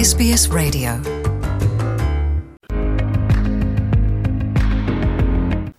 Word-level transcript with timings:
SBS 0.00 0.48
Radio 0.48 1.19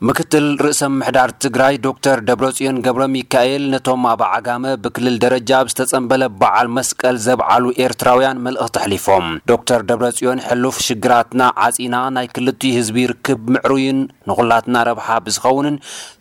ምክትል 0.09 0.45
ርእሰ 0.65 0.79
ምሕዳር 0.91 1.31
ትግራይ 1.43 1.75
ዶተር 1.83 2.19
ደብረፅዮን 2.27 2.77
ገብረ 2.85 3.03
ሚካኤል 3.15 3.63
ነቶም 3.73 4.03
ኣብ 4.11 4.21
ዓጋመ 4.27 4.63
ብክልል 4.83 5.15
ደረጃ 5.23 5.51
ብዝተፀንበለ 5.67 6.23
በዓል 6.41 6.67
መስቀል 6.77 7.17
ዘበዓሉ 7.25 7.65
ኤርትራውያን 7.85 8.41
መልእክቲ 8.45 8.73
ተሕሊፎም 8.77 9.25
ዶተር 9.49 9.81
ደብረፅዮን 9.89 10.39
ሕልፍ 10.47 10.77
ሽግራትና 10.87 11.41
ዓፂና 11.65 11.95
ናይ 12.15 12.27
ክልቲዩ 12.37 12.71
ህዝቢ 12.79 12.97
ይርክብ 13.05 13.43
ምዕሩይን 13.55 13.99
ንኹላትና 14.31 14.75
ረብሓ 14.89 15.07
ብዝኸውንን 15.27 15.77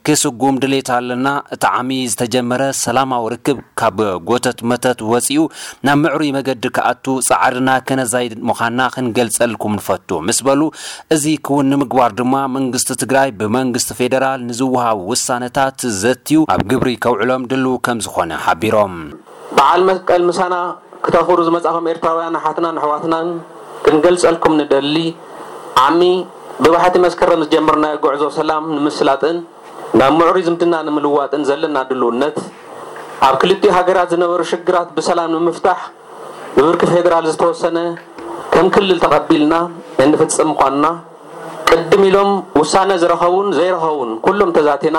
ክስጉም 0.09 0.55
ድሌታ 0.65 0.91
ኣለና 1.01 1.27
እቲ 1.56 1.62
ዓሚይ 1.78 2.02
ዝተጀመረ 2.12 2.62
ሰላማዊ 2.84 3.24
ርክብ 3.37 3.59
ካብ 3.80 3.97
ጎተት 4.28 4.60
መተት 4.70 5.01
ወፅኡ 5.15 5.41
ናብ 5.87 5.98
ምዕሩይ 6.05 6.30
መገዲ 6.38 6.65
ክኣቱ 6.77 7.05
ፃዕድና 7.30 7.69
ከነዘይድ 7.88 8.33
ምዃና 8.51 8.80
ክንገልፀልኩም 8.95 9.74
ንፈቱ 9.80 10.09
ምስ 10.28 10.38
በሉ 10.48 10.60
እዚ 11.16 11.24
ክውን 11.48 11.66
ንምግባር 11.77 12.10
ድማ 12.20 12.34
መንግስቲ 12.59 12.91
ትግራይ 13.05 13.28
ብ 13.41 13.69
መንግስቲ 13.70 13.92
ፌደራል 13.98 14.41
ንዝወሃቡ 14.47 15.01
ውሳነታት 15.10 15.80
ዘትዩ 15.98 16.37
ኣብ 16.52 16.62
ግብሪ 16.70 16.88
ከውዕሎም 17.05 17.42
ድልው 17.51 17.74
ከም 17.87 17.98
ዝኾነ 18.05 18.30
ሓቢሮም 18.45 18.95
በዓል 19.56 19.83
መስቀል 19.91 20.23
ምሳና 20.29 20.55
ክተኽብሩ 21.05 21.38
ዝመጻኹም 21.48 21.84
ኤርትራውያን 21.93 22.37
ኣሓትናን 22.38 22.79
ኣሕዋትናን 22.80 23.29
ክንገልጸልኩም 23.84 24.55
ንደሊ 24.60 24.96
ዓሚ 25.84 26.01
ብባሕቲ 26.62 26.96
መስከረም 27.06 27.43
ዝጀመርናዮ 27.45 27.95
ጉዕዞ 28.06 28.23
ሰላም 28.38 28.65
ንምስላጥን 28.77 29.38
ናብ 30.01 30.12
ምዕሩይ 30.23 30.45
ዝምድና 30.48 30.74
ንምልዋጥን 30.88 31.45
ዘለና 31.51 31.77
ድልውነት 31.91 32.37
ኣብ 33.29 33.37
ክልቲኡ 33.45 33.73
ሃገራት 33.79 34.10
ዝነበሩ 34.15 34.41
ሽግራት 34.55 34.91
ብሰላም 34.98 35.30
ንምፍታሕ 35.37 35.80
ብብርኪ 36.57 36.82
ፌደራል 36.95 37.29
ዝተወሰነ 37.32 37.79
ከም 38.54 38.68
ክልል 38.79 38.98
ተቐቢልና 39.07 39.54
እንፍፅም 40.07 40.51
ምኳንና 40.54 40.85
ቅድም 41.74 42.02
ኢሎም 42.09 42.30
ውሳነ 42.60 42.90
ዝረኸውን 43.02 43.49
ዘይረኸውን 43.57 44.10
ኩሎም 44.24 44.51
ተዛቲና 44.57 44.96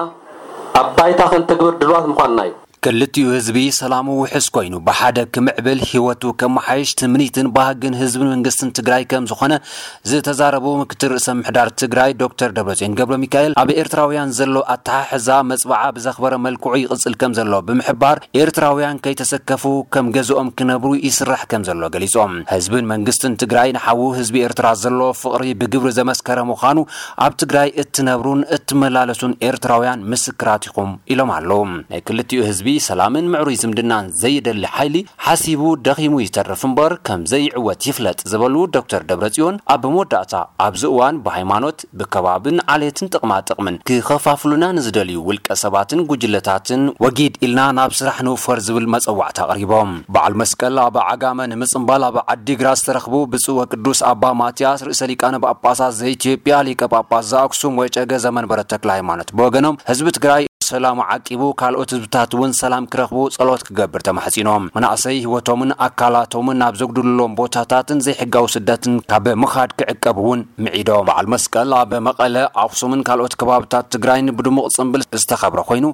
ኣባይታ 0.81 1.21
ክንትግብር 1.33 1.73
ድልዋት 1.81 2.05
ምኳንና 2.11 2.39
እዩ 2.47 2.53
كلتي 2.83 3.39
بي 3.51 3.71
سلامو 3.71 4.21
وحس 4.23 4.49
كوينو 4.49 4.79
بحادة 4.79 5.23
كمعبل 5.23 5.81
هيوتو 5.91 6.33
كمحايش 6.33 6.93
تمنيتن 6.93 7.51
بهاجن 7.51 7.93
هزبن 7.93 8.25
من 8.25 8.43
قسن 8.43 8.73
تقراي 8.73 9.03
كم 9.05 9.25
زخانة 9.25 9.61
زي 10.03 10.21
تزاربو 10.21 10.77
مكتر 10.77 11.15
اسم 11.15 11.43
حدار 11.43 11.67
تقراي 11.69 12.13
دكتور 12.13 12.49
دبلتين 12.51 12.95
قبل 12.95 13.17
ميكايل 13.17 13.53
ابي 13.57 13.79
ارتراويان 13.81 14.31
زلو 14.31 14.59
اتاح 14.59 15.15
زا 15.15 15.41
مزبعة 15.41 15.91
بزخبر 15.91 16.37
ملكوعي 16.37 16.85
غزل 16.85 17.13
كم 17.15 17.33
زلو 17.33 17.61
بمحبار 17.61 18.19
ارتراويان 18.35 18.97
كي 18.97 19.13
تسكفو 19.13 19.83
كم 19.83 20.11
قزو 20.11 20.41
ام 20.41 20.49
كنبرو 20.49 20.93
يسرح 20.95 21.43
كم 21.43 21.63
زلو 21.63 21.87
قليسو 21.87 22.23
ام 22.23 22.45
هزبن 22.47 22.83
من 22.85 23.05
قسن 23.05 23.37
تقراي 23.37 23.71
نحاو 23.71 24.13
هزبي 24.13 24.45
ارترا 24.45 24.73
زلو 24.73 25.13
فقري 25.13 25.53
بقبر 25.53 25.89
زمس 25.89 26.21
كرمو 26.21 26.85
اب 27.19 27.37
تقراي 27.37 27.73
اتنبرون 27.77 28.43
اتملالسون 28.47 29.35
ارتراويان 29.43 30.09
مسكراتكم 30.09 30.97
الى 31.11 31.25
معلوم 31.25 31.81
كلتي 32.07 32.49
هزبي 32.49 32.70
ህዝቢ 32.71 32.83
ሰላምን 32.89 33.25
ምዕሩይ 33.31 33.55
ዝምድናን 33.61 34.05
ዘይደሊ 34.19 34.59
ሓይሊ 34.75 34.95
ሓሲቡ 35.25 35.61
ደኺሙ 35.85 36.13
ይተርፍ 36.23 36.61
እምበር 36.67 36.91
ከም 37.07 37.21
ዘይዕወት 37.31 37.81
ይፍለጥ 37.87 38.17
ዝበሉ 38.31 38.55
ዶክተር 38.75 39.01
ደብረጽዮን 39.09 39.55
ኣብ 39.73 39.83
መወዳእታ 39.93 40.33
ኣብዚ 40.65 40.83
እዋን 40.91 41.15
ብሃይማኖት 41.25 41.79
ብከባብን 41.99 42.57
ዓልየትን 42.73 43.09
ጥቕማ 43.13 43.31
ጥቕምን 43.47 43.77
ክኸፋፍሉና 43.89 44.63
ንዝደልዩ 44.77 45.17
ውልቀ 45.29 45.47
ሰባትን 45.63 46.01
ጉጅለታትን 46.11 46.83
ወጊድ 47.05 47.33
ኢልና 47.47 47.59
ናብ 47.79 47.93
ስራሕ 48.01 48.17
ንውፈር 48.27 48.61
ዝብል 48.67 48.87
መፀዋዕቲ 48.95 49.37
ኣቕሪቦም 49.45 49.91
በዓል 50.15 50.35
መስቀል 50.43 50.77
ኣብ 50.85 50.97
ዓጋመ 51.09 51.37
ንምፅምባል 51.53 52.05
ኣብ 52.09 52.19
ዓዲግራት 52.35 52.79
ዝተረኽቡ 52.83 53.15
ብፅወ 53.33 53.59
ቅዱስ 53.73 54.01
ኣባ 54.11 54.23
ማትያስ 54.43 54.83
ርእሰ 54.89 55.01
ሊቃነ 55.13 55.35
ጳጳሳት 55.47 55.95
ዘኢትዮጵያ 56.01 56.59
ሊቀ 56.69 56.81
ጳጳስ 56.95 57.25
ዘኣክሱም 57.33 57.79
ወጨገ 57.83 58.11
ዘመንበረ 58.27 58.59
ተክለ 58.73 58.89
ሃይማኖት 58.99 59.31
ብወገኖም 59.39 59.79
ህዝቢ 59.91 60.07
ትግራይ 60.19 60.45
ሰላም 60.69 60.97
ዓቂቡ 61.13 61.41
ካልኦት 61.59 61.91
ህዝብታት 61.95 62.31
እውን 62.35 62.51
ሰላም 62.61 62.83
ክረኽቡ 62.93 63.19
ጸሎት 63.35 63.61
ክገብር 63.67 64.01
ተማሕጺኖም 64.07 64.63
መናእሰይ 64.75 65.17
ህይወቶምን 65.23 65.71
ኣካላቶምን 65.87 66.57
ናብ 66.61 66.73
ዘጉድልሎም 66.81 67.33
ቦታታትን 67.39 67.99
ዘይሕጋዊ 68.05 68.45
ስደትን 68.55 68.95
ካብ 69.11 69.25
ምኻድ 69.43 69.71
ክዕቀብ 69.79 70.17
እውን 70.23 70.41
ምዒዶም 70.65 71.05
በዓል 71.09 71.27
መስቀል 71.33 71.71
ኣብ 71.79 71.91
መቐለ 72.07 72.35
ኣኽሱምን 72.65 73.01
ካልኦት 73.07 73.35
ከባብታት 73.41 73.85
ትግራይን 73.95 74.29
ብድሙቕ 74.39 74.67
ጽምብል 74.75 75.03
ዝተኸብረ 75.21 75.61
ኮይኑ 75.69 75.85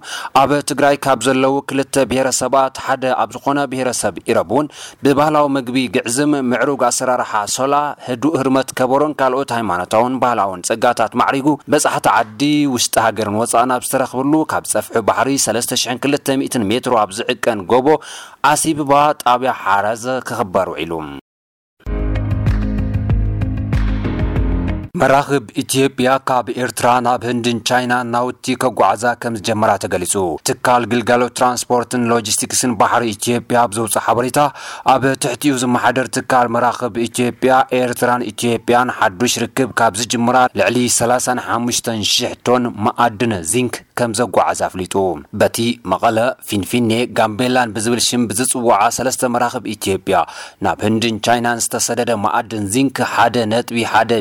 ኣብ 0.41 0.51
ትግራይ 0.71 0.97
ካብ 1.07 1.21
ዘለዉ 1.27 1.55
ክልተ 1.71 1.93
ብሄረሰባት 2.11 2.75
ሓደ 2.87 3.03
ኣብ 3.23 3.31
ዝኾነ 3.37 3.57
ብሄረሰብ 3.73 4.13
ኢረብ 4.31 4.51
እውን 4.55 4.69
ብባህላዊ 5.05 5.47
ምግቢ 5.59 5.77
ግዕዝም 5.95 6.33
ምዕሩግ 6.51 6.83
ኣሰራርሓ 6.89 7.31
ሶላ 7.57 7.73
ህዱእ 8.09 8.35
ህርመት 8.41 8.69
ከበሮን 8.79 9.15
ካልኦት 9.21 9.49
ሃይማኖታውን 9.59 10.13
ባህላውን 10.25 10.63
ፀጋታት 10.71 11.11
ማዕሪጉ 11.23 11.47
በጻሕቲ 11.73 12.05
ዓዲ 12.17 12.41
ውሽጢ 12.75 12.95
ሃገርን 13.07 13.39
ወፃእ 13.41 13.67
ናብ 13.71 13.81
ዝተረኽብሉ 13.87 14.33
ካብ 14.57 14.65
ፀፍሒ 14.73 14.95
ባሕሪ 15.07 15.29
3200 15.43 16.37
ሜትሮ 16.69 16.93
ኣብ 17.01 17.09
ዝዕቀን 17.17 17.59
ጎቦ 17.71 17.87
ኣሲብባ 18.53 18.91
ጣብያ 19.25 19.51
ሓረዘ 19.63 20.05
ክኽበር 20.27 20.67
ውዒሉ 20.73 20.93
መራኽብ 24.99 25.43
ኢትዮጵያ 25.61 26.09
ካብ 26.29 26.45
ኤርትራ 26.61 26.87
ናብ 27.05 27.21
ህንድን 27.29 27.57
ቻይና 27.69 27.93
ናውቲ 28.11 28.45
ከጓዓዛ 28.61 29.03
ከም 29.21 29.33
ዝጀመራ 29.39 29.71
ተገሊጹ 29.83 30.13
ትካል 30.47 30.83
ግልጋሎት 30.91 31.33
ትራንስፖርትን 31.39 32.07
ሎጂስቲክስን 32.11 32.71
ባሕሪ 32.79 33.03
ኢትዮጵያ 33.15 33.61
ዘውፅእ 33.77 34.05
ሓበሬታ 34.05 34.39
ኣብ 34.93 35.03
ትሕቲኡ 35.25 35.55
ዝመሓደር 35.63 36.07
ትካል 36.17 36.47
መራኽብ 36.55 36.95
ኢትዮጵያ 37.07 37.57
ኤርትራን 37.81 38.25
ኢትዮጵያን 38.31 38.93
ሓዱሽ 38.99 39.35
ርክብ 39.43 39.69
ካብ 39.81 39.93
ዝጅምራ 40.01 40.37
ልዕሊ 40.59 40.77
35,000 40.99 42.41
ቶን 42.49 42.65
መኣድን 42.87 43.33
ዚንክ 43.51 43.75
ከም 44.01 44.11
ዘጓዓዝ 44.21 44.61
ኣፍሊጡ 44.69 44.95
በቲ 45.41 45.59
መቐለ 45.93 46.17
ፊንፊኔ 46.49 46.89
ጋምቤላን 47.19 47.75
ብዝብል 47.77 48.03
ሽም 48.09 48.25
ብዝፅውዓ 48.31 48.79
ሰለስተ 48.99 49.21
መራኽብ 49.35 49.63
ኢትዮጵያ 49.77 50.17
ናብ 50.67 50.81
ህንድን 50.87 51.21
ቻይናን 51.27 51.63
ዝተሰደደ 51.67 52.11
መኣድን 52.25 52.65
ዚንክ 52.75 52.97
ሓደ 53.15 53.35
ነጥቢ 53.53 53.79
ሓደ 53.93 54.11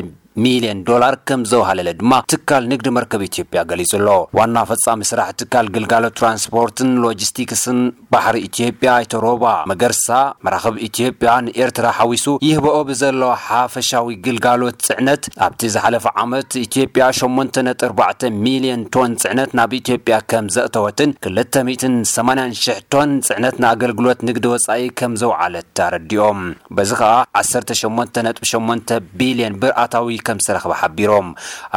ሚልዮን 0.45 0.79
ዶላር 0.87 1.13
ከም 1.27 1.41
ዘውሃለለ 1.51 1.89
ድማ 1.99 2.13
ትካል 2.31 2.63
ንግዲ 2.71 2.87
መርከብ 2.95 3.21
ኢትዮጵያ 3.27 3.59
ገሊጹ 3.69 3.91
ኣሎ 3.99 4.09
ዋና 4.37 4.57
ፈጻሚ 4.69 4.99
ስራሕ 5.09 5.29
ትካል 5.39 5.65
ግልጋሎት 5.75 6.13
ትራንስፖርትን 6.19 6.89
ሎጂስቲክስን 7.05 7.79
ባሕሪ 8.13 8.37
ኢትዮጵያ 8.47 8.89
አይተሮባ 8.97 9.45
መገርሳ 9.71 10.09
መራኸብ 10.47 10.75
ኢትዮጵያ 10.89 11.31
ንኤርትራ 11.45 11.87
ሓዊሱ 11.99 12.25
ይህብኦ 12.47 12.75
ብዘሎ 12.89 13.21
ሓፈሻዊ 13.47 14.11
ግልጋሎት 14.27 14.77
ፅዕነት 14.89 15.23
ኣብቲ 15.45 15.63
ዝሓለፈ 15.75 16.05
ዓመት 16.25 16.49
ኢትዮጵያ 16.65 17.07
8.4 17.21 18.29
ሚልዮን 18.45 18.83
ቶን 18.97 19.15
ፅዕነት 19.23 19.51
ናብ 19.61 19.73
ኢትዮጵያ 19.81 20.19
ከም 20.33 20.45
ዘእተወትን 20.57 21.11
280,000 21.37 22.79
ቶን 22.95 23.09
ፅዕነት 23.29 23.57
ንኣገልግሎት 23.65 24.21
ንግዲ 24.29 24.45
ወፃኢ 24.53 24.85
ከም 25.01 25.15
ዘውዓለት 25.23 25.69
ተረዲኦም 25.79 26.39
በዚ 26.77 26.91
ከዓ 27.01 27.17
18.8 27.51 28.97
ቢልዮን 29.19 29.57
ብር 29.63 29.75
ኣታዊ 29.85 30.21
ከም 30.27 30.39
ዝተረኽበ 30.43 30.73
ሓቢሮም 30.81 31.27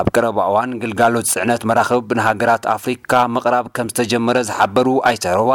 ኣብ 0.01 0.07
ቀረባ 0.15 0.39
እዋን 0.51 0.71
ግልጋሎት 0.83 1.29
ፅዕነት 1.35 1.63
መራኽብ 1.71 2.07
ንሃገራት 2.19 2.65
ኣፍሪካ 2.77 3.13
ምቕራብ 3.35 3.67
ከም 3.79 3.91
ዝተጀመረ 3.93 4.37
ዝሓበሩ 4.51 4.87
ኣይተረዋ 5.11 5.51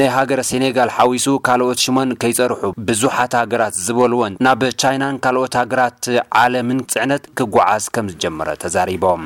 ናይ 0.00 0.10
ሃገረ 0.16 0.40
ሴኔጋል 0.52 0.92
ሓዊሱ 0.96 1.26
ካልኦት 1.48 1.82
ሽመን 1.84 2.12
ከይፀርሑ 2.24 2.60
ብዙሓት 2.90 3.34
ሃገራት 3.42 3.76
ዝበልዎን 3.86 4.36
ናብ 4.48 4.62
ቻይናን 4.82 5.20
ካልኦት 5.26 5.56
ሃገራት 5.62 6.02
ዓለምን 6.42 6.80
ፅዕነት 6.94 7.24
ክጓዓዝ 7.40 7.86
ከም 7.96 8.08
ዝጀመረ 8.14 8.48
ተዛሪቦም 8.64 9.22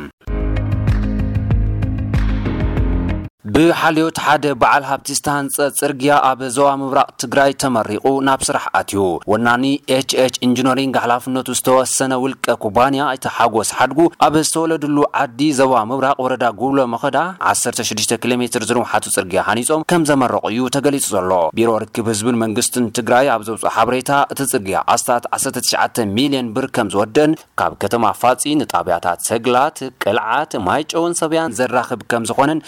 ብሓልዮት 3.59 4.17
ሓደ 4.23 4.45
በዓል 4.61 4.85
ሃብቲ 4.91 5.09
ዝተሃንፀ 5.17 5.57
ፅርግያ 5.81 6.13
ኣብ 6.29 6.41
ዞባ 6.55 6.69
ምብራቅ 6.81 7.05
ትግራይ 7.23 7.51
ተመሪቑ 7.63 8.05
ናብ 8.29 8.41
ስራሕ 8.47 8.65
ኣትዩ 8.79 9.03
ወና 9.33 9.49
ኤችች 9.97 10.37
ኢንጂነሪንግ 10.47 10.97
ሓላፍነቱ 11.05 11.49
ዝተወሰነ 11.59 12.13
ውልቀ 12.23 12.47
ኩባንያ 12.65 13.03
ኣይተ 13.11 13.27
ሓጎስ 13.37 13.69
ሓድጉ 13.81 14.01
ኣብ 14.27 14.37
ዝተወለድሉ 14.47 14.97
ዓዲ 15.23 15.41
ዞባ 15.61 15.75
ምብራቅ 15.91 16.17
ወረዳ 16.25 16.47
ጉብሎ 16.63 16.79
መኸዳ 16.95 17.21
16 17.51 18.15
ኪሎ 18.25 18.33
ሜትር 18.43 18.65
ዝንውሓቱ 18.71 19.07
ፅርግያ 19.19 19.45
ሓኒፆም 19.51 19.85
ከም 19.93 20.07
ዘመረቑ 20.11 20.43
እዩ 20.55 20.67
ተገሊጹ 20.79 21.07
ዘሎ 21.15 21.31
ቢሮ 21.61 21.69
ርክብ 21.85 22.09
ህዝብን 22.15 22.41
መንግስትን 22.45 22.89
ትግራይ 23.01 23.31
ኣብ 23.37 23.45
ዘብፅኦ 23.51 23.73
ሓበሬታ 23.77 24.11
እቲ 24.37 24.41
ፅርግያ 24.55 24.83
ኣስታት 24.97 25.25
19 25.41 26.03
ሚል0ን 26.19 26.51
ብር 26.59 26.69
ከም 26.79 26.91
ዝወደን 26.97 27.39
ካብ 27.63 27.77
ከተማ 27.85 28.05
ፋፂ 28.25 28.43
ንጣብያታት 28.65 29.23
ሰግላት 29.31 29.79
ቅልዓት 30.07 30.53
ማይጨውን 30.69 31.17
ሰብያን 31.23 31.57
ዘራኽብ 31.61 32.03
ከም 32.13 32.27
ዝኮነን 32.33 32.63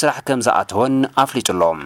ኣብ 0.00 0.04
ስራሕ 0.04 0.18
ከም 0.28 0.40
ዝኣተወን 0.46 0.94
ኣፍሊጡሎም 1.22 1.78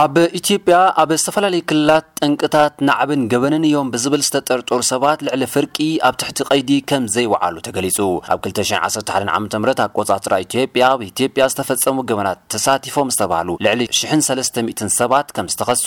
ኣብ 0.00 0.14
ኢትዮጵያ 0.38 0.76
ኣብ 1.00 1.10
ዝተፈላለየ 1.20 1.62
ክልላት 1.70 2.04
ጠንቅታት 2.24 2.74
ናዕብን 2.88 3.22
ገበንን 3.32 3.64
እዮም 3.68 3.88
ብዝብል 3.94 4.22
ዝተጠርጠሩ 4.26 4.78
ሰባት 4.90 5.18
ልዕሊ 5.26 5.42
ፍርቂ 5.54 5.76
ኣብ 6.08 6.14
ትሕቲ 6.20 6.40
ቐይዲ 6.50 6.70
ከም 6.90 7.02
ዘይወዓሉ 7.14 7.56
ተገሊጹ 7.66 7.98
ኣብ 8.34 8.38
211ዓም 8.50 9.44
ኣቆጻፅራ 9.86 10.34
ኢትዮጵያ 10.44 10.84
ኣብኢትዮጵያ 10.94 11.48
ዝተፈፀሙ 11.54 11.98
ገበናት 12.12 12.38
ተሳቲፎም 12.54 13.10
ዝተባሃሉ 13.16 13.56
ልዕሊ 13.66 13.82
300 13.98 14.86
ሰባት 15.00 15.28
ከም 15.38 15.50
ዝተኸሱ 15.54 15.86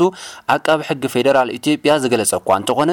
ዓቃቢ 0.57 0.83
ሕጊ 0.89 1.03
ፌደራል 1.15 1.49
ኢትዮጵያ 1.57 1.95
ዝገለፀ 2.03 2.33
እኳ 2.43 2.51
እንተኾነ 2.61 2.89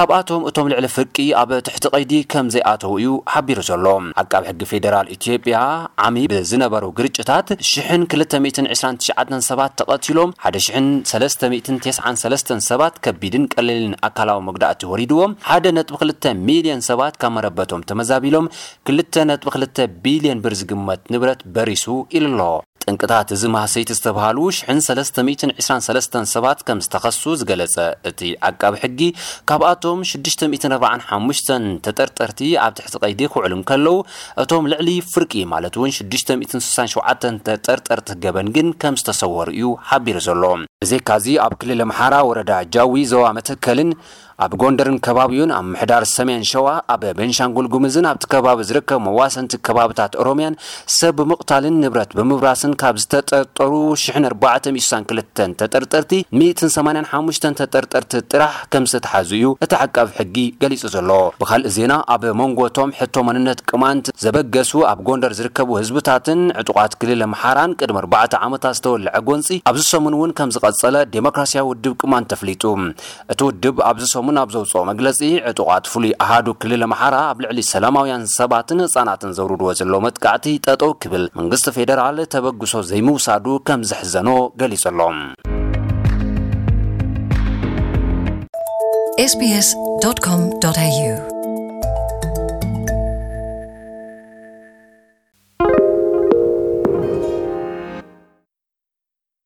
ካብኣቶም 0.00 0.42
እቶም 0.50 0.72
ልዕሊ 0.74 0.88
ፍርቂ 0.96 1.16
ኣብ 1.44 1.52
ትሕቲ 1.68 1.88
ቀይዲ 1.96 2.12
ከም 2.34 2.50
ዘይኣተው 2.56 2.96
እዩ 3.02 3.14
ሓቢሩ 3.34 3.58
ዘሎ 3.70 3.86
ዓቃብ 4.24 4.42
ሕጊ 4.50 4.60
ፌደራል 4.72 5.06
ኢትጵያ 5.18 5.62
ዓሚ 6.08 6.18
ብዝነበሩ 6.34 6.84
ግርጭታት 6.98 7.48
229 7.72 9.50
ሰባት 9.52 9.72
ተቐትሎም 9.80 10.32
393 10.64 12.52
ሰባት 12.70 12.94
ከቢድን 13.04 13.44
ቀሊልን 13.54 13.94
ኣካላዊ 14.08 14.38
ምጉዳእት 14.48 14.82
ወሪድዎም 14.92 15.32
ሓደ 15.48 15.64
ጥ 15.88 15.90
2 16.02 16.30
ሚልዮን 16.50 16.82
ሰባት 16.90 17.14
ካብ 17.22 17.32
መረበቶም 17.36 17.84
ተመዛቢሎም 17.90 18.48
2 18.94 19.18
ጥ2 19.18 19.88
ቢልዮን 20.06 20.42
ብር 20.46 20.56
ዝግመት 20.60 21.02
ንብረት 21.14 21.42
በሪሱ 21.56 21.84
ኢሉ 22.18 22.26
ኣሎዎ 22.36 22.54
ጥንቅታት 22.90 23.28
እዚ 23.34 23.44
ማሰይቲ 23.54 23.90
ዝተባሃሉ 23.98 24.38
323 24.56 26.18
ሰባት 26.32 26.58
ከም 26.66 26.80
ዝተኸሱ 26.84 27.32
ዝገለጸ 27.40 27.76
እቲ 28.10 28.20
ኣቃቢ 28.48 28.74
ሕጊ 28.82 29.00
ካብኣቶም 29.50 30.00
645 30.10 31.50
ተጠርጠርቲ 31.86 32.40
ኣብ 32.66 32.74
ትሕቲ 32.80 32.98
ቀይዲ 33.04 33.20
ክውዕሉም 33.32 33.64
ከለዉ 33.70 33.96
እቶም 34.44 34.68
ልዕሊ 34.74 34.90
ፍርቂ 35.14 35.32
ማለት 35.54 35.76
እውን 35.80 35.92
667 35.98 37.28
ተጠርጠርቲ 37.48 38.08
ገበን 38.26 38.50
ግን 38.58 38.70
ከም 38.84 39.00
ዝተሰወሩ 39.02 39.48
እዩ 39.58 39.72
ሓቢሩ 39.90 40.16
ዘሎ 40.28 40.42
እዜካዚ 40.84 41.26
ኣብ 41.44 41.52
ክልል 41.60 41.80
ምሓራ 41.90 42.14
ወረዳ 42.28 42.50
ጃዊ 42.74 42.96
ዞባ 43.12 43.24
መተከልን 43.36 43.90
ኣብ 44.44 44.52
ጎንደርን 44.60 44.96
ከባቢዩን 45.04 45.50
ኣብ 45.58 45.62
ምሕዳር 45.72 46.04
ሰሜን 46.14 46.42
ሸዋ 46.50 46.66
ኣብ 46.94 47.02
ቤንሻንጉልጉምዝን 47.18 48.06
ኣብቲ 48.08 48.24
ከባቢ 48.32 48.58
ዝርከብ 48.68 48.98
መዋሰንቲ 49.04 49.52
ከባብታት 49.66 50.16
ኦሮምያን 50.22 50.54
ሰብ 50.96 51.14
ብምቕታልን 51.20 51.76
ንብረት 51.84 52.10
ብምብራስን 52.18 52.72
ካብ 52.82 52.96
ዝተጠርጠሩ 53.04 53.72
492 54.32 55.56
ተጠርጠርቲ 55.62 56.18
85 56.64 57.48
ተጠርጠርቲ 57.60 58.12
ጥራሕ 58.32 58.52
ከምዝተሓዙ 58.74 59.30
እዩ 59.38 59.46
እቲዓቃብ 59.68 60.10
ሕጊ 60.18 60.36
ገሊፁ 60.64 60.82
ዘሎ 60.96 61.10
ብካልእ 61.40 61.72
ዜና 61.78 61.92
ኣብ 62.16 62.22
መንጎቶም 62.42 62.92
ሕቶ 63.00 63.16
መንነት 63.30 63.62
ቅማንቲ 63.72 64.12
ዘበገሱ 64.26 64.74
ኣብ 64.92 65.00
ጎንደር 65.08 65.34
ዝርከቡ 65.40 65.70
ህዝብታትን 65.80 66.42
ዕጡቃት 66.60 66.92
ክልል 67.00 67.24
ምሓራን 67.34 67.76
ቅድሚ 67.80 67.98
ኣባዕ 68.06 68.30
ዓመታት 68.46 68.76
ዝተወልዐ 68.80 69.16
ጎንፂ 69.30 69.48
ኣብ 69.70 69.76
ዝሰሙን 69.82 70.16
እውን 70.20 70.30
ከዘብ 70.40 70.64
ዝቐጸለ 70.66 70.96
ዴሞክራስያዊ 71.14 71.64
ውድብ 71.70 71.92
ቅማን 72.02 72.24
ተፍሊጡ 72.30 72.62
እቲ 73.32 73.40
ውድብ 73.48 73.76
ኣብዚ 73.90 74.04
ሰሙን 74.14 74.36
ኣብ 74.42 74.48
ዘውፅኦ 74.54 74.80
መግለፂ 74.90 75.20
ዕጡቓት 75.50 75.84
ፍሉይ 75.92 76.12
ኣሃዱ 76.24 76.46
ክልል 76.62 76.82
ኣምሓራ 76.86 77.16
ኣብ 77.30 77.38
ልዕሊ 77.44 77.60
ሰላማውያን 77.72 78.24
ሰባትን 78.38 78.80
ህፃናትን 78.84 79.34
ዘውርድዎ 79.38 79.68
ዘሎ 79.80 79.92
መጥቃዕቲ 80.06 80.46
ጠጠው 80.66 80.92
ክብል 81.04 81.24
መንግስቲ 81.38 81.68
ፌደራል 81.76 82.18
ተበግሶ 82.34 82.72
ዘይምውሳዱ 82.90 83.46
ከም 83.70 83.82
ዘሕዘኖ 83.92 84.30
ገሊጹ 84.62 84.84
ኣሎ 84.92 85.00
sbs.com.au 89.30 91.10